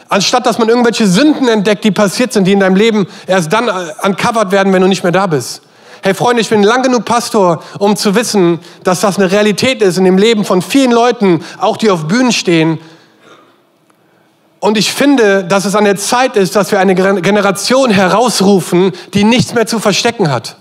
[0.10, 3.70] Anstatt dass man irgendwelche Sünden entdeckt, die passiert sind, die in deinem Leben erst dann
[3.70, 3.72] äh,
[4.04, 5.62] uncovered werden, wenn du nicht mehr da bist.
[6.06, 9.98] Hey Freunde, ich bin lang genug Pastor, um zu wissen, dass das eine Realität ist
[9.98, 12.78] in dem Leben von vielen Leuten, auch die auf Bühnen stehen.
[14.60, 19.24] Und ich finde, dass es an der Zeit ist, dass wir eine Generation herausrufen, die
[19.24, 20.58] nichts mehr zu verstecken hat.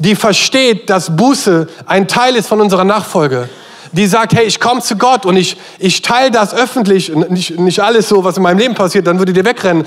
[0.00, 3.48] Die versteht, dass Buße ein Teil ist von unserer Nachfolge
[3.94, 7.80] die sagt, hey, ich komme zu Gott und ich, ich teile das öffentlich, nicht, nicht
[7.80, 9.86] alles so, was in meinem Leben passiert, dann würde dir wegrennen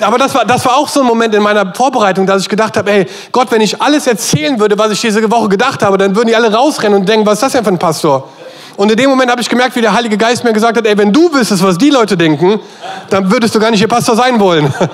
[0.00, 2.76] aber das war, das war auch so ein Moment in meiner Vorbereitung, dass ich gedacht
[2.76, 6.14] habe, ey, Gott, wenn ich alles erzählen würde, was ich diese Woche gedacht habe, dann
[6.14, 8.28] würden die alle rausrennen und denken, was ist das denn für ein Pastor?
[8.76, 10.96] Und in dem Moment habe ich gemerkt, wie der Heilige Geist mir gesagt hat, ey,
[10.96, 12.60] wenn du wüsstest, was die Leute denken,
[13.10, 14.72] dann würdest du gar nicht ihr Pastor sein wollen.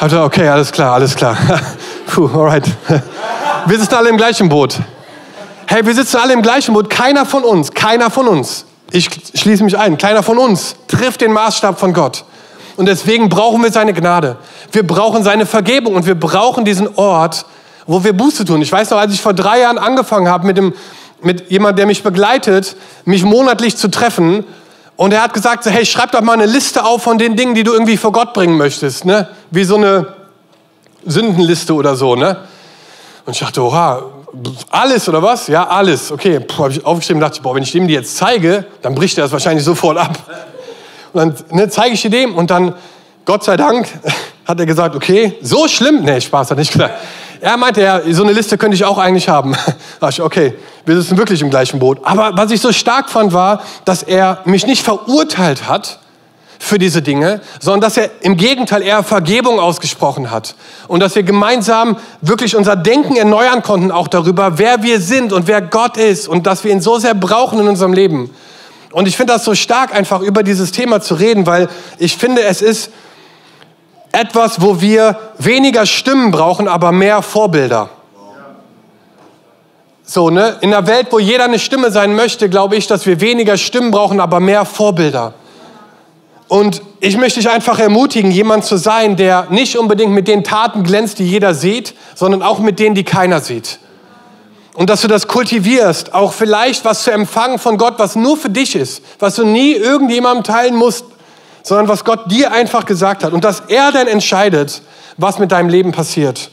[0.00, 1.36] Also, okay, alles klar, alles klar.
[2.12, 2.64] Puh, alright.
[3.66, 4.76] Wir sitzen alle im gleichen Boot.
[5.66, 6.90] Hey, wir sitzen alle im gleichen Boot.
[6.90, 11.32] Keiner von uns, keiner von uns, ich schließe mich ein, keiner von uns trifft den
[11.32, 12.24] Maßstab von Gott.
[12.76, 14.36] Und deswegen brauchen wir seine Gnade.
[14.72, 17.46] Wir brauchen seine Vergebung und wir brauchen diesen Ort,
[17.86, 18.62] wo wir Buße tun.
[18.62, 20.74] Ich weiß noch, als ich vor drei Jahren angefangen habe mit, dem,
[21.22, 24.44] mit jemandem, der mich begleitet, mich monatlich zu treffen.
[24.96, 27.62] Und er hat gesagt, hey, schreib doch mal eine Liste auf von den Dingen, die
[27.62, 29.04] du irgendwie vor Gott bringen möchtest.
[29.04, 29.28] Ne?
[29.50, 30.14] Wie so eine
[31.04, 32.16] Sündenliste oder so.
[32.16, 32.36] Ne?
[33.24, 34.02] Und ich dachte, oha,
[34.70, 35.46] alles oder was?
[35.46, 36.10] Ja, alles.
[36.10, 39.16] Okay, habe ich aufgeschrieben und dachte, boah, wenn ich dem die jetzt zeige, dann bricht
[39.18, 40.18] er das wahrscheinlich sofort ab.
[41.14, 42.74] Und dann ne, zeige ich dir dem und dann,
[43.24, 43.86] Gott sei Dank,
[44.44, 46.02] hat er gesagt, okay, so schlimm.
[46.04, 46.94] Nee, Spaß hat nicht gesagt.
[47.40, 49.54] Er meinte, ja, so eine Liste könnte ich auch eigentlich haben.
[50.00, 51.98] okay, wir sitzen wirklich im gleichen Boot.
[52.02, 56.00] Aber was ich so stark fand, war, dass er mich nicht verurteilt hat
[56.58, 60.54] für diese Dinge, sondern dass er im Gegenteil eher Vergebung ausgesprochen hat.
[60.88, 65.46] Und dass wir gemeinsam wirklich unser Denken erneuern konnten, auch darüber, wer wir sind und
[65.46, 68.30] wer Gott ist und dass wir ihn so sehr brauchen in unserem Leben.
[68.94, 72.42] Und ich finde das so stark, einfach über dieses Thema zu reden, weil ich finde,
[72.44, 72.92] es ist
[74.12, 77.90] etwas, wo wir weniger Stimmen brauchen, aber mehr Vorbilder.
[80.04, 80.58] So, ne?
[80.60, 83.90] In einer Welt, wo jeder eine Stimme sein möchte, glaube ich, dass wir weniger Stimmen
[83.90, 85.34] brauchen, aber mehr Vorbilder.
[86.46, 90.84] Und ich möchte dich einfach ermutigen, jemand zu sein, der nicht unbedingt mit den Taten
[90.84, 93.80] glänzt, die jeder sieht, sondern auch mit denen, die keiner sieht.
[94.74, 98.50] Und dass du das kultivierst, auch vielleicht was zu empfangen von Gott, was nur für
[98.50, 101.06] dich ist, was du nie irgendjemandem teilen musst,
[101.62, 103.32] sondern was Gott dir einfach gesagt hat.
[103.32, 104.82] Und dass er dann entscheidet,
[105.16, 106.50] was mit deinem Leben passiert.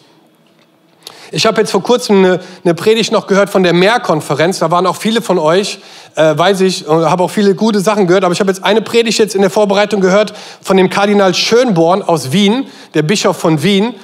[1.34, 4.60] Ich habe jetzt vor kurzem eine, eine, Predigt noch gehört von der Mehrkonferenz.
[4.60, 5.80] Da waren auch viele von euch,
[6.16, 8.26] äh, weiß ich, und habe auch viele gute Sachen gehört.
[8.26, 12.02] Aber ich habe jetzt eine Predigt jetzt in der Vorbereitung gehört von dem Kardinal Schönborn
[12.04, 13.96] aus Wien, der Bischof von Wien.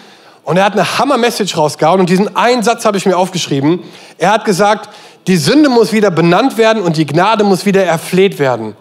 [0.48, 3.84] Und er hat eine Hammer-Message rausgehauen und diesen einen Satz habe ich mir aufgeschrieben.
[4.18, 4.90] Er hat gesagt,
[5.28, 8.74] die Sünde muss wieder benannt werden und die Gnade muss wieder erfleht werden.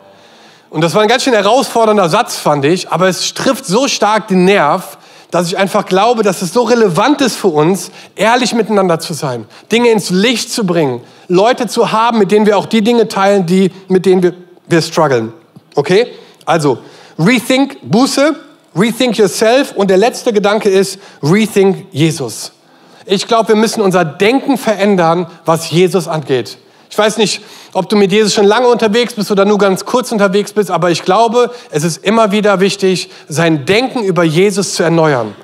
[0.70, 4.28] Und das war ein ganz schön herausfordernder Satz, fand ich, aber es trifft so stark
[4.28, 4.96] den Nerv,
[5.32, 9.44] dass ich einfach glaube, dass es so relevant ist für uns, ehrlich miteinander zu sein,
[9.72, 13.44] Dinge ins Licht zu bringen, Leute zu haben, mit denen wir auch die Dinge teilen,
[13.44, 14.34] die, mit denen wir,
[14.68, 15.32] wir strugglen.
[15.74, 16.12] Okay?
[16.44, 16.78] Also,
[17.18, 18.36] Rethink Buße,
[18.76, 22.52] Rethink Yourself und der letzte Gedanke ist Rethink Jesus.
[23.06, 26.58] Ich glaube, wir müssen unser Denken verändern, was Jesus angeht.
[26.90, 27.40] Ich weiß nicht,
[27.72, 30.90] ob du mit Jesus schon lange unterwegs bist oder nur ganz kurz unterwegs bist, aber
[30.90, 35.34] ich glaube, es ist immer wieder wichtig, sein Denken über Jesus zu erneuern.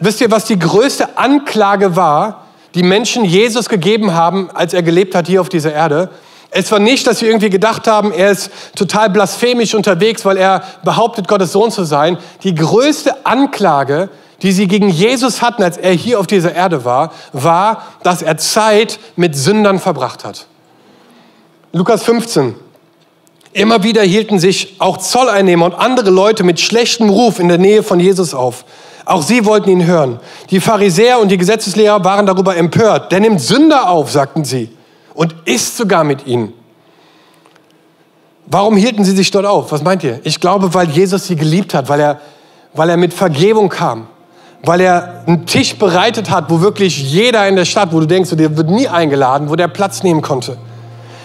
[0.00, 5.14] Wisst ihr, was die größte Anklage war, die Menschen Jesus gegeben haben, als er gelebt
[5.14, 6.10] hat hier auf dieser Erde?
[6.50, 10.62] Es war nicht, dass sie irgendwie gedacht haben, er ist total blasphemisch unterwegs, weil er
[10.82, 12.16] behauptet, Gottes Sohn zu sein.
[12.42, 14.08] Die größte Anklage,
[14.40, 18.38] die sie gegen Jesus hatten, als er hier auf dieser Erde war, war, dass er
[18.38, 20.46] Zeit mit Sündern verbracht hat.
[21.72, 22.54] Lukas 15.
[23.52, 27.82] Immer wieder hielten sich auch Zolleinnehmer und andere Leute mit schlechtem Ruf in der Nähe
[27.82, 28.64] von Jesus auf.
[29.04, 30.20] Auch sie wollten ihn hören.
[30.50, 33.10] Die Pharisäer und die Gesetzeslehrer waren darüber empört.
[33.12, 34.70] Der nimmt Sünder auf, sagten sie
[35.18, 36.52] und isst sogar mit ihnen.
[38.46, 39.72] Warum hielten sie sich dort auf?
[39.72, 40.20] Was meint ihr?
[40.22, 42.20] Ich glaube, weil Jesus sie geliebt hat, weil er,
[42.72, 44.06] weil er mit Vergebung kam,
[44.62, 48.30] weil er einen Tisch bereitet hat, wo wirklich jeder in der Stadt, wo du denkst,
[48.36, 50.56] der wird nie eingeladen, wo der Platz nehmen konnte.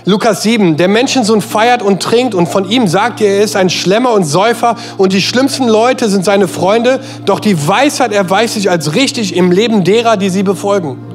[0.06, 3.69] Lukas 7, der Menschensohn feiert und trinkt und von ihm sagt ihr, er ist ein
[3.69, 8.71] Schlemmer und Säufer und die schlimmsten Leute sind seine Freunde, doch die Weisheit erweist sich
[8.71, 11.12] als richtig im Leben derer, die sie befolgen.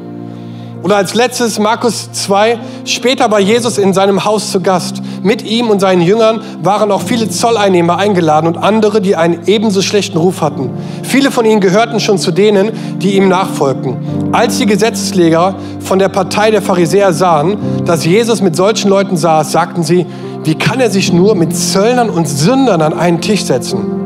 [0.83, 5.03] Oder als letztes Markus 2, später war Jesus in seinem Haus zu Gast.
[5.23, 9.83] Mit ihm und seinen Jüngern waren auch viele Zolleinnehmer eingeladen und andere, die einen ebenso
[9.83, 10.71] schlechten Ruf hatten.
[11.03, 13.97] Viele von ihnen gehörten schon zu denen, die ihm nachfolgten.
[14.31, 19.51] Als die Gesetzesleger von der Partei der Pharisäer sahen, dass Jesus mit solchen Leuten saß,
[19.51, 20.07] sagten sie,
[20.45, 23.99] wie kann er sich nur mit Zöllnern und Sündern an einen Tisch setzen?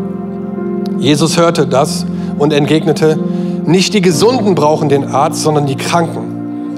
[0.98, 2.06] Jesus hörte das
[2.38, 3.18] und entgegnete,
[3.66, 6.31] nicht die Gesunden brauchen den Arzt, sondern die Kranken.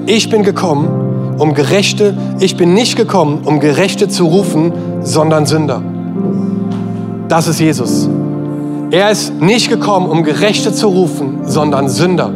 [0.07, 5.81] Ich bin gekommen, um Gerechte, ich bin nicht gekommen, um Gerechte zu rufen, sondern Sünder.
[7.27, 8.07] Das ist Jesus.
[8.91, 12.31] Er ist nicht gekommen, um Gerechte zu rufen, sondern Sünder.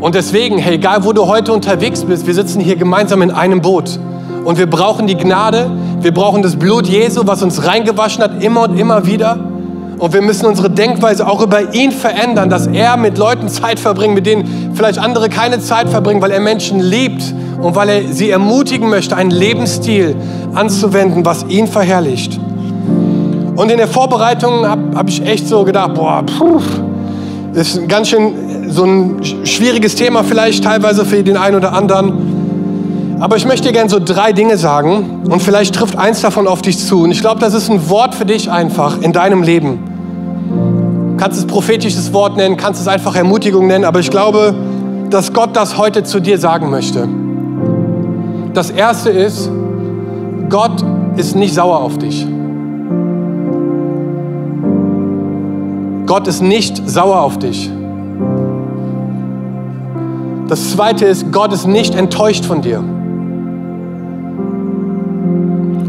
[0.00, 3.60] Und deswegen, hey, egal wo du heute unterwegs bist, wir sitzen hier gemeinsam in einem
[3.60, 3.98] Boot.
[4.44, 5.68] Und wir brauchen die Gnade,
[6.00, 9.36] wir brauchen das Blut Jesu, was uns reingewaschen hat, immer und immer wieder.
[9.98, 14.14] Und wir müssen unsere Denkweise auch über ihn verändern, dass er mit Leuten Zeit verbringt,
[14.14, 17.22] mit denen vielleicht andere keine Zeit verbringen, weil er Menschen liebt
[17.60, 20.14] und weil er sie ermutigen möchte, einen Lebensstil
[20.54, 22.38] anzuwenden, was ihn verherrlicht.
[23.56, 26.60] Und in der Vorbereitung habe hab ich echt so gedacht, boah, puh,
[27.54, 33.16] das ist ganz schön so ein schwieriges Thema vielleicht teilweise für den einen oder anderen.
[33.18, 36.62] Aber ich möchte dir gerne so drei Dinge sagen und vielleicht trifft eins davon auf
[36.62, 37.02] dich zu.
[37.02, 39.87] Und ich glaube, das ist ein Wort für dich einfach in deinem Leben.
[41.18, 44.54] Du kannst es prophetisches Wort nennen, kannst es einfach Ermutigung nennen, aber ich glaube,
[45.10, 47.08] dass Gott das heute zu dir sagen möchte.
[48.54, 49.50] Das erste ist,
[50.48, 50.84] Gott
[51.16, 52.24] ist nicht sauer auf dich.
[56.06, 57.68] Gott ist nicht sauer auf dich.
[60.46, 62.78] Das zweite ist, Gott ist nicht enttäuscht von dir.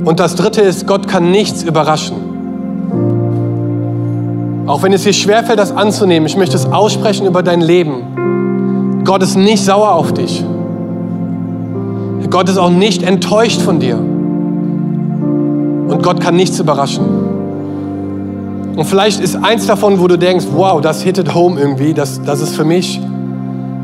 [0.06, 2.29] Und das dritte ist, Gott kann nichts überraschen.
[4.70, 9.02] Auch wenn es dir schwerfällt, das anzunehmen, ich möchte es aussprechen über dein Leben.
[9.04, 10.46] Gott ist nicht sauer auf dich.
[12.30, 13.96] Gott ist auch nicht enttäuscht von dir.
[13.96, 17.04] Und Gott kann nichts überraschen.
[18.76, 22.40] Und vielleicht ist eins davon, wo du denkst, wow, das hittet home irgendwie, das, das
[22.40, 23.02] ist für mich.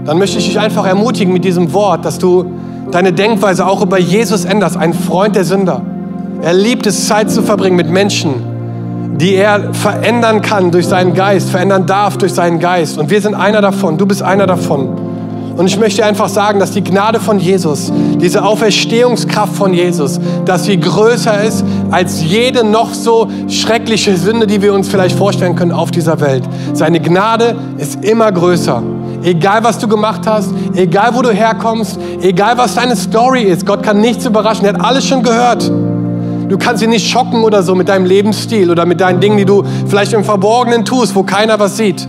[0.05, 2.45] Dann möchte ich dich einfach ermutigen mit diesem Wort, dass du
[2.91, 5.81] deine Denkweise auch über Jesus änderst, ein Freund der Sünder.
[6.43, 8.53] Er liebt es, Zeit zu verbringen mit Menschen,
[9.17, 12.97] die er verändern kann durch seinen Geist, verändern darf durch seinen Geist.
[12.97, 14.89] Und wir sind einer davon, du bist einer davon.
[15.55, 20.65] Und ich möchte einfach sagen, dass die Gnade von Jesus, diese Auferstehungskraft von Jesus, dass
[20.65, 25.71] sie größer ist als jede noch so schreckliche Sünde, die wir uns vielleicht vorstellen können
[25.71, 26.43] auf dieser Welt.
[26.73, 28.83] Seine Gnade ist immer größer.
[29.23, 33.81] Egal was du gemacht hast, egal wo du herkommst, egal was deine Story ist, Gott
[33.81, 34.65] kann nichts überraschen.
[34.65, 35.71] Er hat alles schon gehört.
[36.47, 39.45] Du kannst ihn nicht schocken oder so mit deinem Lebensstil oder mit deinen Dingen, die
[39.45, 42.07] du vielleicht im Verborgenen tust, wo keiner was sieht.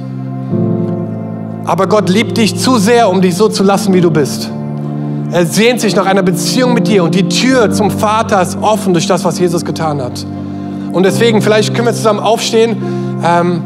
[1.65, 4.51] Aber Gott liebt dich zu sehr, um dich so zu lassen, wie du bist.
[5.33, 8.93] Er sehnt sich nach einer Beziehung mit dir und die Tür zum Vater ist offen
[8.93, 10.25] durch das, was Jesus getan hat.
[10.93, 12.77] Und deswegen, vielleicht können wir zusammen aufstehen.
[13.25, 13.63] Ähm,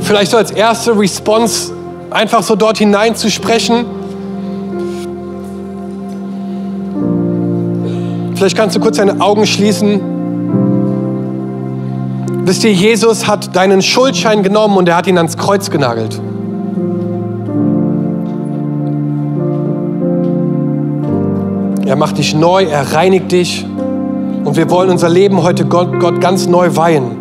[0.00, 1.72] vielleicht so als erste Response
[2.10, 3.84] einfach so dort hinein zu sprechen.
[8.38, 10.00] Vielleicht kannst du kurz deine Augen schließen.
[12.44, 16.20] Wisst ihr, Jesus hat deinen Schuldschein genommen und er hat ihn ans Kreuz genagelt.
[21.84, 23.66] Er macht dich neu, er reinigt dich.
[24.44, 27.16] Und wir wollen unser Leben heute Gott, Gott ganz neu weihen.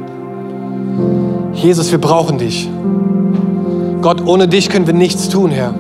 [1.54, 2.70] Jesus, wir brauchen dich.
[4.04, 5.74] Gott, ohne dich können wir nichts tun, Herr.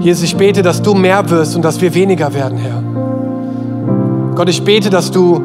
[0.00, 2.87] Jesus, ich bete, dass du mehr wirst und dass wir weniger werden, Herr.
[4.38, 5.42] Gott, ich bete, dass du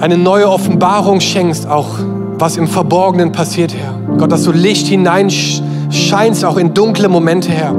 [0.00, 1.90] eine neue Offenbarung schenkst, auch
[2.36, 3.94] was im Verborgenen passiert, Herr.
[4.18, 7.72] Gott, dass du Licht hineinscheinst, auch in dunkle Momente, Herr.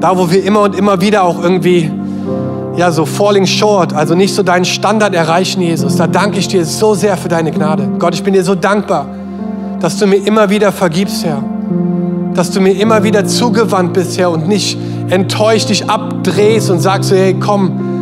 [0.00, 1.92] Da, wo wir immer und immer wieder auch irgendwie,
[2.76, 5.94] ja, so falling short, also nicht so deinen Standard erreichen, Jesus.
[5.94, 7.88] Da danke ich dir so sehr für deine Gnade.
[8.00, 9.06] Gott, ich bin dir so dankbar,
[9.78, 11.40] dass du mir immer wieder vergibst, Herr.
[12.34, 14.76] Dass du mir immer wieder zugewandt bist, Herr, und nicht
[15.08, 17.95] enttäuscht dich abdrehst und sagst, hey, komm,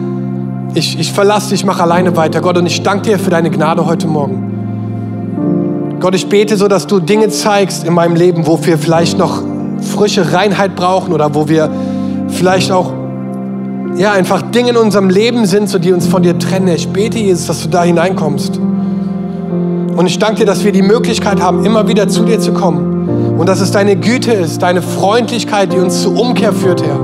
[0.75, 2.41] ich, ich verlasse dich, ich mache alleine weiter.
[2.41, 5.97] Gott, und ich danke dir für deine Gnade heute Morgen.
[6.01, 9.43] Gott, ich bete so, dass du Dinge zeigst in meinem Leben, wo wir vielleicht noch
[9.81, 11.71] frische Reinheit brauchen oder wo wir
[12.29, 12.93] vielleicht auch
[13.97, 16.69] ja, einfach Dinge in unserem Leben sind, so die uns von dir trennen.
[16.69, 18.59] Ich bete, Jesus, dass du da hineinkommst.
[18.59, 23.37] Und ich danke dir, dass wir die Möglichkeit haben, immer wieder zu dir zu kommen.
[23.39, 26.99] Und dass es deine Güte ist, deine Freundlichkeit, die uns zur Umkehr führt, Herr.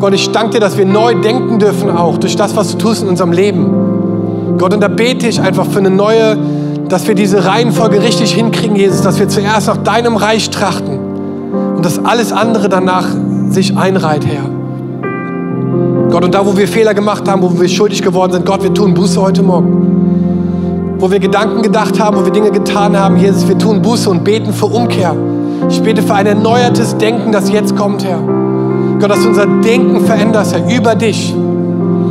[0.00, 3.02] Gott, ich danke dir, dass wir neu denken dürfen auch durch das, was du tust
[3.02, 4.56] in unserem Leben.
[4.58, 6.36] Gott, und da bete ich einfach für eine neue,
[6.88, 10.98] dass wir diese Reihenfolge richtig hinkriegen, Jesus, dass wir zuerst nach deinem Reich trachten
[11.76, 13.06] und dass alles andere danach
[13.50, 14.50] sich einreiht, Herr.
[16.10, 18.72] Gott, und da, wo wir Fehler gemacht haben, wo wir schuldig geworden sind, Gott, wir
[18.72, 20.96] tun Buße heute Morgen.
[20.98, 24.22] Wo wir Gedanken gedacht haben, wo wir Dinge getan haben, Jesus, wir tun Buße und
[24.22, 25.16] beten für Umkehr.
[25.68, 28.43] Ich bete für ein erneuertes Denken, das jetzt kommt, Herr.
[29.00, 31.34] Gott, dass du unser Denken veränderst, Herr, über dich.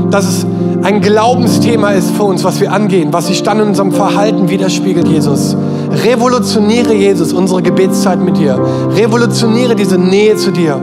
[0.09, 0.45] Dass es
[0.83, 5.07] ein Glaubensthema ist für uns, was wir angehen, was sich dann in unserem Verhalten widerspiegelt,
[5.07, 5.55] Jesus.
[6.03, 8.59] Revolutioniere, Jesus, unsere Gebetszeit mit dir.
[8.95, 10.79] Revolutioniere diese Nähe zu dir.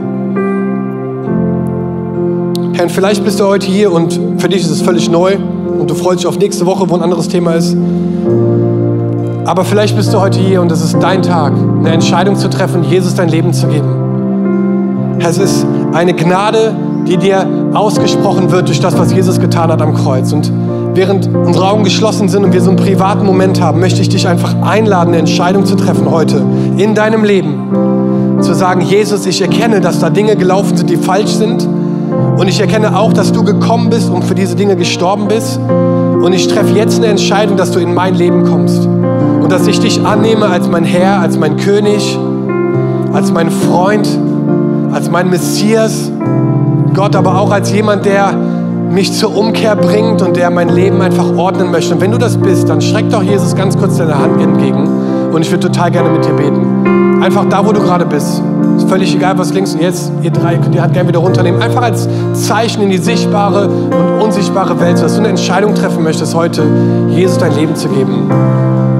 [2.73, 5.37] Herr, vielleicht bist du heute hier und für dich ist es völlig neu
[5.79, 7.77] und du freust dich auf nächste Woche, wo ein anderes Thema ist.
[9.45, 12.83] Aber vielleicht bist du heute hier und es ist dein Tag, eine Entscheidung zu treffen,
[12.83, 15.17] Jesus dein Leben zu geben.
[15.19, 16.73] Herr, es ist eine Gnade,
[17.07, 20.31] die dir ausgesprochen wird durch das, was Jesus getan hat am Kreuz.
[20.31, 20.51] Und
[20.93, 24.27] während unsere Augen geschlossen sind und wir so einen privaten Moment haben, möchte ich dich
[24.27, 26.41] einfach einladen, eine Entscheidung zu treffen heute
[26.77, 28.39] in deinem Leben.
[28.41, 31.67] Zu sagen, Jesus, ich erkenne, dass da Dinge gelaufen sind, die falsch sind.
[32.37, 35.59] Und ich erkenne auch, dass du gekommen bist und für diese Dinge gestorben bist.
[35.59, 38.85] Und ich treffe jetzt eine Entscheidung, dass du in mein Leben kommst.
[38.85, 42.17] Und dass ich dich annehme als mein Herr, als mein König,
[43.13, 44.07] als mein Freund,
[45.11, 46.09] mein Messias
[46.93, 48.33] Gott, aber auch als jemand, der
[48.91, 51.93] mich zur Umkehr bringt und der mein Leben einfach ordnen möchte.
[51.93, 54.87] Und wenn du das bist, dann streck doch Jesus ganz kurz deine Hand entgegen
[55.31, 57.21] und ich würde total gerne mit dir beten.
[57.21, 58.41] Einfach da, wo du gerade bist.
[58.77, 61.61] Ist völlig egal, was links und jetzt, ihr drei könnt die Hand gerne wieder runternehmen.
[61.61, 66.35] Einfach als Zeichen in die sichtbare und unsichtbare Welt, dass du eine Entscheidung treffen möchtest,
[66.35, 66.63] heute
[67.09, 68.29] Jesus dein Leben zu geben.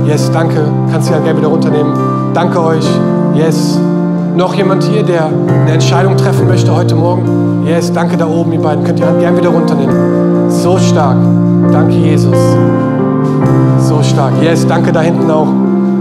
[0.06, 0.64] Yes, danke.
[0.92, 1.94] Kannst die Hand gerne wieder runternehmen.
[2.34, 2.86] Danke euch.
[3.36, 3.80] Yes.
[4.36, 7.66] Noch jemand hier, der eine Entscheidung treffen möchte heute Morgen?
[7.66, 8.84] Yes, danke da oben, ihr beiden.
[8.84, 10.50] Könnt ihr Hand gerne wieder runternehmen.
[10.50, 11.18] So stark.
[11.72, 12.38] Danke, Jesus.
[13.80, 14.34] So stark.
[14.42, 15.48] Yes, danke da hinten auch.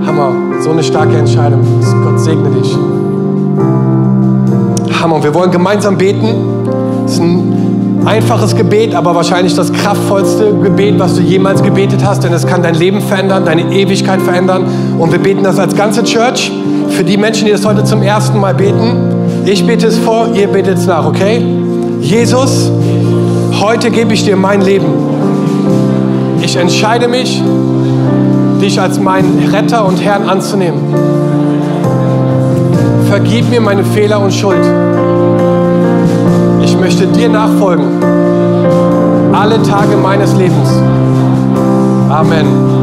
[0.06, 0.32] Hammer.
[0.62, 1.60] So eine starke Entscheidung.
[2.04, 2.76] Gott segne dich.
[5.02, 5.22] Hammer.
[5.22, 6.28] Wir wollen gemeinsam beten.
[7.06, 12.22] Es ist ein einfaches Gebet, aber wahrscheinlich das kraftvollste Gebet, was du jemals gebetet hast,
[12.22, 14.64] denn es kann dein Leben verändern, deine Ewigkeit verändern.
[14.98, 16.52] Und wir beten das als ganze Church.
[16.90, 20.48] Für die Menschen, die das heute zum ersten Mal beten, ich bete es vor, ihr
[20.48, 21.42] betet es nach, okay?
[22.00, 22.70] Jesus,
[23.60, 24.86] heute gebe ich dir mein Leben.
[26.42, 27.42] Ich entscheide mich,
[28.60, 30.80] dich als meinen Retter und Herrn anzunehmen.
[33.08, 34.64] Vergib mir meine Fehler und Schuld.
[36.62, 37.86] Ich möchte dir nachfolgen.
[39.32, 40.70] Alle Tage meines Lebens.
[42.08, 42.79] Amen.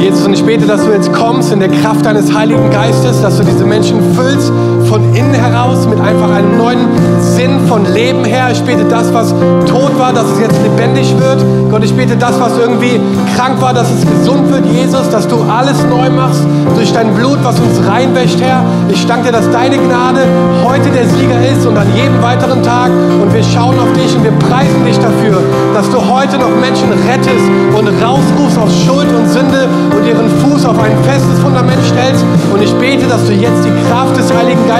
[0.00, 3.36] Jesus, und ich bete, dass du jetzt kommst in der Kraft deines Heiligen Geistes, dass
[3.36, 4.50] du diese Menschen füllst
[4.90, 6.88] von innen heraus mit einfach einem neuen
[7.20, 8.48] Sinn von Leben her.
[8.50, 9.32] Ich bete das, was
[9.64, 11.44] tot war, dass es jetzt lebendig wird.
[11.70, 13.00] Gott, ich bete das, was irgendwie
[13.36, 16.42] krank war, dass es gesund wird, Jesus, dass du alles neu machst
[16.74, 18.64] durch dein Blut, was uns reinwäscht, Herr.
[18.88, 20.26] Ich danke dir, dass deine Gnade
[20.64, 22.90] heute der Sieger ist und an jedem weiteren Tag.
[23.22, 25.38] Und wir schauen auf dich und wir preisen dich dafür,
[25.72, 27.46] dass du heute noch Menschen rettest
[27.78, 32.24] und rausrufst aus Schuld und Sünde und ihren Fuß auf ein festes Fundament stellst.
[32.52, 34.79] Und ich bete, dass du jetzt die Kraft des Heiligen Geistes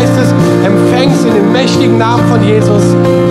[0.64, 2.82] empfängst in dem mächtigen Namen von Jesus.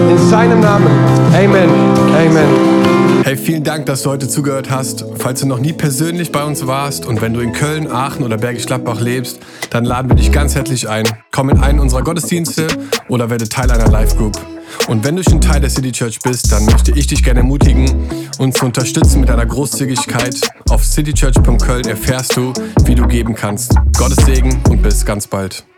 [0.10, 0.88] In seinem Namen.
[1.34, 1.70] Amen.
[2.16, 2.80] Amen.
[3.24, 5.06] Hey, vielen Dank, dass du heute zugehört hast.
[5.18, 8.38] Falls du noch nie persönlich bei uns warst und wenn du in Köln, Aachen oder
[8.38, 9.40] Bergisch Gladbach lebst,
[9.70, 11.06] dann laden wir dich ganz herzlich ein.
[11.32, 12.68] Komm in einen unserer Gottesdienste
[13.08, 14.40] oder werde Teil einer Live-Group.
[14.88, 18.10] Und wenn du schon Teil der City Church bist, dann möchte ich dich gerne ermutigen,
[18.40, 20.36] uns zu unterstützen mit einer Großzügigkeit.
[20.70, 22.54] Auf citychurch.köln erfährst du,
[22.86, 23.76] wie du geben kannst.
[23.98, 25.69] Gottes Segen und bis ganz bald.